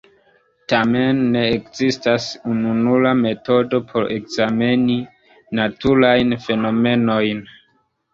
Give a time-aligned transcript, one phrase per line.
[0.71, 4.95] Tamen, ne ekzistas ununura metodo por ekzameni
[5.61, 7.45] naturajn fenomenojn.